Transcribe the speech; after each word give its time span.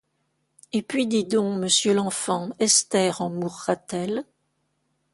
Et 0.73 0.81
puis, 0.81 1.05
dis 1.05 1.25
donc, 1.25 1.59
monsieur 1.59 1.93
l’enfant, 1.93 2.49
Esther 2.57 3.21
en 3.21 3.29
mourra-t-elle? 3.29 4.23